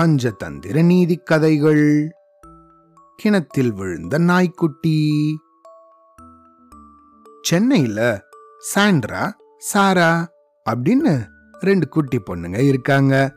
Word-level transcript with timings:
பஞ்சதந்திர 0.00 0.84
நீதி 0.84 1.16
கதைகள். 1.16 2.14
கிணத்தில் 3.22 3.68
விழுந்த 3.68 4.18
நாய்க்குட்டி. 4.18 5.10
சென்னையில 7.42 8.24
சாண்ட்ரா 8.58 9.36
சாரா 9.58 10.28
அப்படின்னு 10.70 11.26
ரெண்டு 11.52 11.88
குட்டி 11.88 12.18
பொண்ணுங்க 12.18 12.58
இருக்காங்க. 12.58 13.36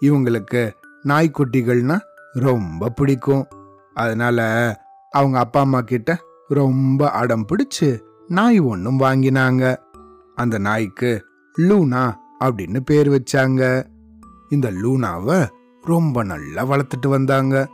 இவங்களுக்கு 0.00 0.70
நாய்க்குட்டிகள்னா 1.04 2.00
ரொம்ப 2.32 2.88
பிடிக்கும். 2.88 3.48
அதனால 3.94 4.40
அவங்க 5.10 5.38
அப்பா 5.38 5.60
அம்மா 5.60 5.80
கிட்ட 5.80 6.18
ரொம்ப 6.48 7.10
அடம் 7.10 7.46
பிடிச்சு 7.46 8.00
நாய் 8.28 8.58
ஒன்றும் 8.58 9.00
வாங்கினாங்க. 9.00 9.76
அந்த 10.34 10.58
நாய்க்கு 10.58 11.24
லூனா 11.58 12.14
அப்படின்னு 12.40 12.80
பேர் 12.80 13.08
வச்சாங்க. 13.08 13.86
இந்த 14.48 14.70
லூனாவை 14.70 15.48
ரொம்ப 15.82 16.22
நல்லா 16.22 16.64
வளர்த்துட்டு 16.64 17.08
வந்தாங்க. 17.08 17.68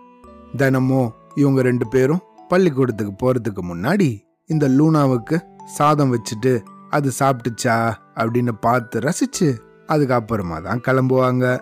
தினமும் 0.57 1.13
இவங்க 1.35 1.63
ரெண்டு 1.63 1.89
பேரும் 1.89 2.21
பள்ளிக்கூடத்துக்கு 2.49 3.13
போறதுக்கு 3.15 3.75
முன்னாடி 3.75 4.21
இந்த 4.47 4.69
லூனாவுக்கு 4.69 5.43
சாதம் 5.67 6.13
வச்சுட்டு 6.13 6.63
அது 6.91 7.13
சாப்பிட்டுச்சா? 7.19 7.93
அப்படின்னு 8.15 8.53
பார்த்து 8.61 9.01
ரசிச்சு 9.01 9.59
அதுக்கப்புறமா 9.89 10.63
தான் 10.63 10.81
கிளம்புவாங்க. 10.89 11.61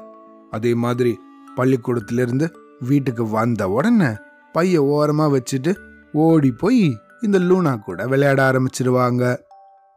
அதே 0.51 0.75
மாதிரி 0.75 1.19
பள்ளிக்கூடத்திலிருந்து 1.55 2.53
வீட்டுக்கு 2.81 3.29
வந்த 3.29 3.69
உடனே 3.69 4.07
பைய 4.53 4.83
ஓரமா 4.83 5.41
வச்சுட்டு 5.41 5.77
ஓடி 6.13 6.53
போய் 6.53 6.99
இந்த 7.21 7.39
லூனா 7.39 7.79
கூட 7.79 8.07
விளையாட 8.07 8.53
ஆரம்பிச்சிருவாங்க. 8.53 9.37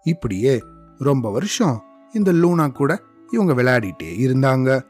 இப்படியே 0.03 0.63
ரொம்ப 0.97 1.31
வருஷம் 1.31 1.83
இந்த 2.13 2.33
லூனா 2.33 2.71
கூட 2.71 3.01
இவங்க 3.31 3.53
விளையாடிட்டே 3.53 4.03
இருந்தாங்க. 4.03 4.85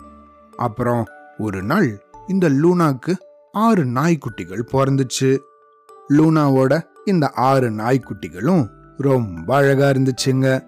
அப்புறம் 0.55 1.05
ஒரு 1.37 1.63
நாள் 1.63 2.03
இந்த 2.27 2.49
லூனாக்கு 2.49 3.15
ஆறு 3.51 3.85
நாய்க்குட்டிகள் 3.85 4.63
பிறந்துச்சு. 4.71 5.37
லூனாவோட 6.09 6.81
இந்த 7.05 7.29
ஆறு 7.29 7.69
நாய்க்குட்டிகளும் 7.69 8.69
ரொம்ப 8.97 9.55
அழகா 9.55 9.89
இருந்துச்சுங்க. 9.89 10.65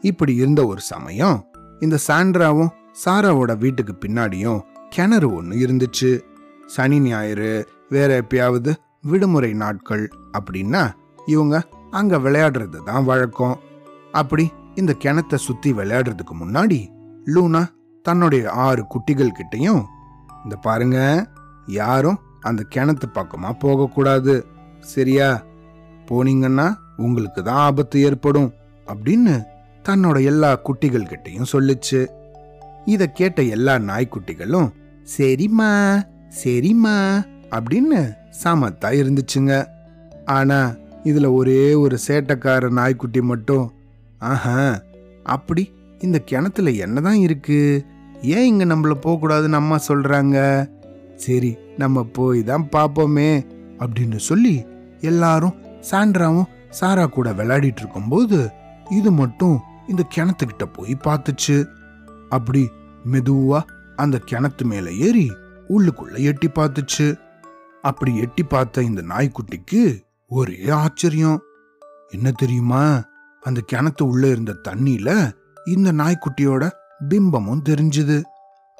இப்படி 0.00 0.34
இருந்த 0.34 0.66
ஒரு 0.66 0.80
சமயம் 0.80 1.46
இந்த 1.80 1.98
சாண்ட்ராவும் 2.08 2.68
சாராவோட 3.04 3.58
வீட்டுக்கு 3.58 4.08
பின்னாடியும் 4.08 4.60
கிணறு 4.90 5.34
ஒன்று 5.34 5.56
இருந்துச்சு. 5.56 6.20
சனி 6.66 7.00
ஞாயிறு 7.00 7.68
வேற 7.88 8.22
எப்பயாவது 8.22 8.74
விடுமுறை 9.02 9.52
நாட்கள் 9.52 10.10
அப்படின்னா 10.32 10.90
இவங்க 11.26 11.62
அங்க 11.90 12.18
விளையாடுறது 12.18 12.82
தான் 12.84 13.04
வழக்கம். 13.04 13.58
அப்படி 14.12 14.52
இந்த 14.76 14.92
கிணத்தை 15.04 15.36
சுத்தி 15.36 15.72
விளையாடுறதுக்கு 15.72 16.34
முன்னாடி 16.40 16.80
லூனா 17.34 17.62
தன்னுடைய 18.02 18.50
ஆறு 18.66 18.82
குட்டிகள் 18.86 19.36
கிட்டையும் 19.38 19.82
இந்த 20.44 20.56
பாருங்க 20.56 20.98
யாரும் 21.66 22.18
அந்த 22.40 22.62
கிணத்து 22.74 23.06
பக்கமா 23.14 23.50
போகக்கூடாது. 23.58 24.34
சரியா? 24.80 25.28
போனீங்கன்னா 26.08 26.66
உங்களுக்கு 26.96 27.42
தான் 27.42 27.62
ஆபத்து 27.68 28.02
ஏற்படும் 28.02 28.50
அப்படின்னு 28.86 29.34
தன்னோட 29.88 30.24
எல்லா 30.24 30.50
குட்டிகள் 30.56 31.10
கிட்டையும் 31.10 31.50
சொல்லுச்சு. 31.52 32.00
இத 32.84 33.06
கேட்ட 33.06 33.42
எல்லா 33.42 33.74
நாய்க்குட்டிகளும் 33.78 34.68
சரிம்மா 35.16 35.70
சரிம்மா 36.42 36.94
அப்படின்னு 37.50 38.00
சமத்தா 38.42 38.88
இருந்துச்சுங்க. 39.00 39.52
ஆனா 40.24 40.58
இதுல 41.04 41.26
ஒரே 41.34 41.74
ஒரு 41.74 41.98
சேட்டக்கார 42.06 42.70
நாய்க்குட்டி 42.70 43.20
மட்டும் 43.20 43.66
ஆஹா 44.18 44.78
அப்படி 45.24 45.72
இந்த 45.98 46.18
கிணத்துல 46.18 46.70
என்னதான் 46.70 47.14
இருக்கு? 47.14 47.86
ஏன் 48.22 48.44
இங்க 48.44 48.64
நம்மள 48.64 48.94
போகக்கூடாதுன்னு 49.02 49.52
அம்மா 49.52 49.78
சொல்றாங்க? 49.88 50.68
சரி 51.16 51.56
நம்ம 51.76 52.04
போய் 52.04 52.42
தான் 52.42 52.68
பார்ப்போமே 52.72 53.46
அப்படின்னு 53.78 54.16
சொல்லி 54.16 54.64
எல்லாரும் 55.00 55.54
சாண்ட்ராவும் 55.90 56.48
சாரா 56.68 57.06
கூட 57.06 57.32
விளையாடிட்டு 57.32 57.78
இருக்கும்போது 57.78 58.50
இது 58.90 59.12
மட்டும் 59.12 59.60
இந்த 59.88 60.04
கிணத்துக்கிட்ட 60.16 60.64
போய் 60.72 60.96
பார்த்துச்சு. 61.04 61.68
அப்படி 62.28 62.68
மெதுவா 63.12 63.62
அந்த 63.96 64.20
கிணத்து 64.30 64.62
மேல 64.62 64.92
ஏறி 64.92 65.32
உள்ளுக்குள்ள 65.68 66.18
எட்டி 66.18 66.48
பார்த்துச்சு. 66.48 67.18
அப்படி 67.82 68.16
எட்டி 68.16 68.42
பார்த்த 68.42 68.82
இந்த 68.82 69.02
நாய்க்குட்டிக்கு 69.02 70.04
ஒரே 70.28 70.68
ஆச்சரியம். 70.68 71.42
என்ன 72.10 72.30
தெரியுமா? 72.30 73.02
அந்த 73.46 73.60
கிணத்து 73.72 74.02
உள்ள 74.02 74.24
இருந்த 74.26 74.52
தண்ணியில 74.68 75.10
இந்த 75.66 75.88
நாய்க்குட்டியோட 75.92 76.64
பிம்பமும் 77.08 77.64
தெரிஞ்சுது. 77.68 78.18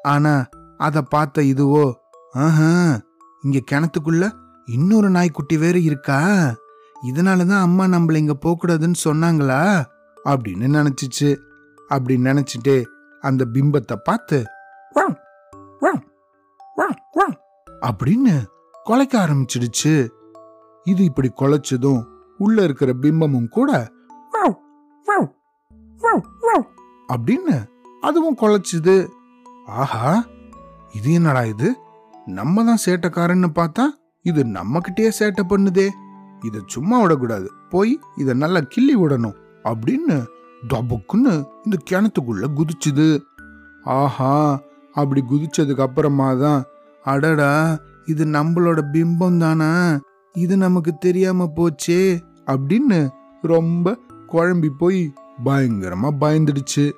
ஆனா 0.03 0.33
அத 0.77 1.01
பார்த்த 1.13 1.41
இதுவோ 1.53 1.85
ஆஹா 2.45 2.71
இங்க 3.43 3.59
கிணத்துக்குள்ள 3.71 4.23
இன்னொரு 4.65 5.09
நாய்க்குட்டி 5.09 5.55
வேற 5.57 5.75
இருக்கா? 5.79 6.19
இதனாலதான் 7.11 7.65
அம்மா 7.67 7.85
நம்மள 7.85 8.15
இங்க 8.15 8.35
போகக்கூடாதுன்னு 8.45 8.97
சொன்னாங்களா? 9.03 9.61
அப்படின்னு 10.25 10.67
நினைச்சிச்சு. 10.77 11.29
அப்படி 11.87 12.15
நினைச்சிட்டே 12.27 12.77
அந்த 13.23 13.45
பிம்பத்தை 13.53 13.97
பார்த்து 14.03 14.39
அப்படின்னு 17.87 18.35
குலைக்க 18.85 19.13
ஆரம்பிச்சிடுச்சு. 19.23 19.93
இது 20.83 21.01
இப்படி 21.03 21.29
குலைச்சதும் 21.39 22.01
உள்ள 22.37 22.63
இருக்கிற 22.63 22.91
பிம்பமும் 23.01 23.49
கூட 23.49 23.71
அப்படின்னு 27.09 27.57
அதுவும் 28.01 28.35
குலைச்சுது 28.35 29.09
ஆஹா 29.65 30.25
இது 30.93 31.11
என்னடா 31.11 31.43
இது? 31.43 31.75
நம்ம 32.25 32.63
தான் 32.63 32.83
சேட்டைக்காரன்னு 32.85 33.49
பார்த்தா 33.55 33.85
இது 34.21 34.45
நம்ம 34.45 34.81
சேட்டை 34.95 35.43
பண்ணுதே. 35.49 35.89
இதை 36.41 36.61
சும்மா 36.65 37.01
விடக்கூடாது. 37.01 37.47
போய் 37.69 37.99
இதை 38.15 38.33
நல்லா 38.33 38.59
கிள்ளி 38.59 38.95
விடணும் 38.95 39.35
அப்படின்னு 39.65 40.25
தபுக்குன்னு 40.67 41.45
இந்த 41.65 41.77
கிணத்துக்குள்ள 41.89 42.45
குதிச்சுது. 42.55 43.21
ஆஹா 43.83 44.59
அப்படி 44.93 45.23
குதிச்சதுக்கு 45.31 45.81
அப்புறமா 45.81 46.37
தான் 46.37 46.63
அடடா 47.05 47.79
இது 48.05 48.25
நம்மளோட 48.25 48.81
பிம்பம் 48.93 49.37
தானா? 49.37 49.99
இது 50.33 50.57
நமக்கு 50.57 50.97
தெரியாம 50.97 51.53
போச்சே 51.55 52.21
அப்படின்னு 52.47 53.09
ரொம்ப 53.43 53.97
குழம்பி 54.31 54.69
போய் 54.77 55.13
பயங்கரமா 55.45 56.09
பயந்துடுச்சு. 56.21 56.91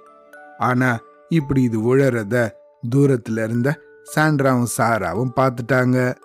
ஆனா 0.58 1.00
இப்படி 1.30 1.62
இது 1.62 1.96
உழறத 1.96 2.50
தூரத்துல 2.96 3.44
இருந்த 3.44 3.80
சாண்ட்ராவும் 4.16 4.74
சாராவும் 4.78 5.36
பார்த்துட்டாங்க 5.36 6.16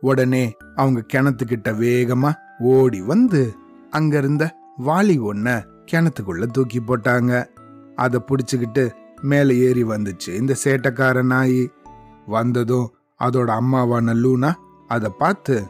உடனே 0.00 0.56
அவங்க 0.76 1.00
கிணத்துக்கிட்ட 1.12 1.70
வேகமா 1.82 2.30
ஓடி 2.58 3.00
வந்து 3.00 3.54
அங்க 3.90 4.18
இருந்த 4.18 4.44
வாளி 4.86 5.16
ஒன்ன 5.20 5.48
கிணத்துக்குள்ள 5.92 6.46
தூக்கி 6.46 6.80
போட்டாங்க. 6.80 7.32
அதை 7.96 8.20
பிடிச்சுக்கிட்டு 8.26 8.90
மேலே 9.22 9.58
ஏறி 9.58 9.84
வந்துச்சு 9.84 10.28
இந்த 10.28 10.54
சேட்டக்கார 10.64 11.22
நாய். 11.22 11.70
வந்ததும் 12.26 12.88
அதோட 13.20 13.50
அம்மாவான 13.60 14.14
லூனா 14.22 14.50
அதை 14.88 15.10
பார்த்து 15.18 15.66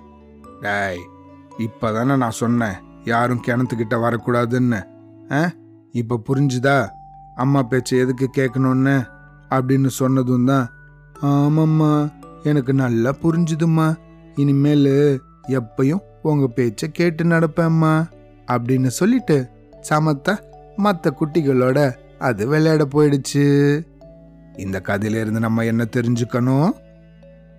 டேய் 0.60 1.02
இப்பதானே 1.58 2.16
நான் 2.16 2.40
சொன்னேன். 2.42 2.78
யாரும் 3.04 3.42
கிணத்துக்கிட்ட 3.46 3.94
வரக்கூடாதுன்னு. 3.94 4.84
ஆ? 5.32 5.50
இப்ப 5.92 6.20
புரிஞ்சுதா? 6.28 6.88
அம்மா 7.34 7.62
பேச்சை 7.62 7.98
எதுக்கு 7.98 8.30
கேட்கணும்னு 8.36 9.06
அப்படின்னு 9.50 9.86
சொன்னதும் 9.86 10.44
தான் 10.44 10.70
ஆமாம்மா 11.22 12.12
எனக்கு 12.42 12.74
நல்லா 12.74 13.14
புரிஞ்சுதும்மா. 13.22 13.96
இனிமேல் 14.34 15.20
எப்பையும் 15.48 16.00
உங்க 16.22 16.48
பேச்ச 16.56 16.86
கேட்டு 16.92 17.24
நடப்பேம்மா 17.24 18.10
அப்படின்னு 18.46 18.86
சொல்லிட்டு 18.86 19.48
சமத்தா 19.88 20.38
மற்ற 20.76 21.14
குட்டிகளோட 21.20 21.94
அது 22.18 22.46
விளையாட 22.46 22.84
போயிடுச்சு. 22.84 23.44
இந்த 24.56 24.82
கதையிலேருந்து 24.84 25.38
நம்ம 25.38 25.64
என்ன 25.64 25.84
தெரிஞ்சுக்கணும்? 25.96 26.70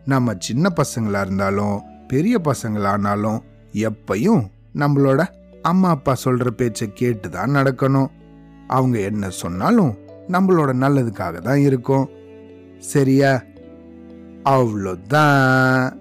நம்ம 0.06 0.34
சின்ன 0.40 0.74
பசங்களா 0.76 1.22
இருந்தாலும் 1.22 1.82
பெரிய 2.08 2.42
பசங்களானாலும் 2.44 3.40
எப்பயும் 3.74 4.48
நம்மளோட 4.76 5.28
அம்மா 5.62 5.90
அப்பா 5.90 6.16
சொல்ற 6.24 6.48
பேச்சை 6.48 6.92
கேட்டு 6.94 7.30
தான் 7.30 7.56
நடக்கணும். 7.56 8.08
அவங்க 8.68 9.00
என்ன 9.00 9.30
சொன்னாலும் 9.30 9.98
நம்மளோட 10.28 10.74
நல்லதுக்காக 10.74 11.42
தான் 11.42 11.58
இருக்கும். 11.58 12.10
சரியா? 12.78 13.42
அவ்வளோதான். 14.44 16.01